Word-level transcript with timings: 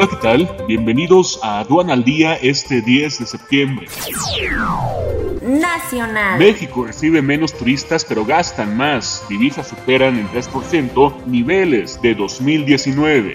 Hola, 0.00 0.08
¿qué 0.08 0.16
tal? 0.16 0.56
Bienvenidos 0.66 1.38
a 1.42 1.58
Aduana 1.58 1.92
al 1.92 2.04
Día 2.04 2.34
este 2.36 2.80
10 2.80 3.18
de 3.18 3.26
septiembre. 3.26 3.86
Nacional. 5.42 6.38
México 6.38 6.86
recibe 6.86 7.20
menos 7.20 7.52
turistas 7.52 8.06
pero 8.06 8.24
gastan 8.24 8.78
más. 8.78 9.22
Divisas 9.28 9.68
superan 9.68 10.16
en 10.16 10.26
3% 10.30 11.26
niveles 11.26 12.00
de 12.00 12.14
2019. 12.14 13.34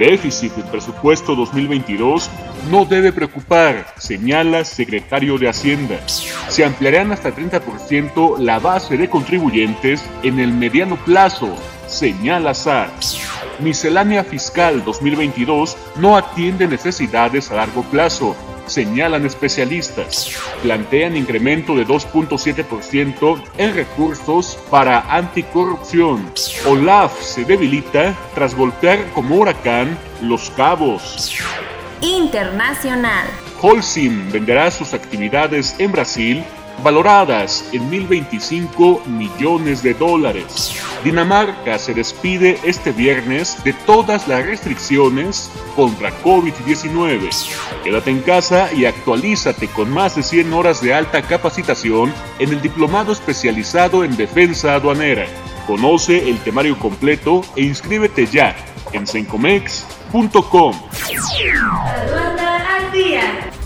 Déficit 0.00 0.52
del 0.54 0.68
presupuesto 0.72 1.36
2022 1.36 2.28
no 2.68 2.84
debe 2.84 3.12
preocupar, 3.12 3.94
señala 3.96 4.64
secretario 4.64 5.38
de 5.38 5.50
Hacienda. 5.50 6.00
Se 6.08 6.64
ampliarán 6.64 7.12
hasta 7.12 7.32
30% 7.32 8.38
la 8.38 8.58
base 8.58 8.96
de 8.96 9.08
contribuyentes 9.08 10.02
en 10.24 10.40
el 10.40 10.52
mediano 10.52 10.96
plazo, 11.04 11.54
señala 11.86 12.54
SAR. 12.54 12.90
Miscelánea 13.60 14.24
Fiscal 14.24 14.84
2022 14.84 15.76
no 15.96 16.16
atiende 16.16 16.66
necesidades 16.66 17.50
a 17.50 17.56
largo 17.56 17.82
plazo, 17.82 18.36
señalan 18.66 19.26
especialistas. 19.26 20.36
Plantean 20.62 21.16
incremento 21.16 21.74
de 21.74 21.86
2.7% 21.86 23.42
en 23.58 23.74
recursos 23.74 24.58
para 24.70 25.00
anticorrupción. 25.14 26.30
OLAF 26.66 27.20
se 27.20 27.44
debilita 27.44 28.14
tras 28.34 28.54
golpear 28.54 28.98
como 29.14 29.36
huracán 29.36 29.98
Los 30.22 30.50
Cabos. 30.50 31.38
Internacional. 32.00 33.26
Holcim 33.60 34.30
venderá 34.32 34.70
sus 34.70 34.92
actividades 34.92 35.76
en 35.78 35.92
Brasil 35.92 36.44
valoradas 36.82 37.64
en 37.72 37.90
1.025 37.90 39.06
millones 39.06 39.82
de 39.82 39.94
dólares. 39.94 40.74
Dinamarca 41.04 41.78
se 41.78 41.94
despide 41.94 42.58
este 42.64 42.92
viernes 42.92 43.62
de 43.64 43.72
todas 43.72 44.28
las 44.28 44.44
restricciones 44.46 45.50
contra 45.74 46.10
COVID-19. 46.22 47.30
Quédate 47.82 48.10
en 48.10 48.20
casa 48.20 48.72
y 48.72 48.84
actualízate 48.84 49.68
con 49.68 49.90
más 49.90 50.16
de 50.16 50.22
100 50.22 50.52
horas 50.52 50.80
de 50.80 50.94
alta 50.94 51.22
capacitación 51.22 52.12
en 52.38 52.50
el 52.50 52.60
Diplomado 52.60 53.12
Especializado 53.12 54.04
en 54.04 54.16
Defensa 54.16 54.74
Aduanera. 54.74 55.26
Conoce 55.66 56.28
el 56.28 56.38
temario 56.40 56.78
completo 56.78 57.42
e 57.56 57.62
inscríbete 57.62 58.26
ya 58.26 58.56
en 58.92 59.06
sencomex.com. 59.06 60.74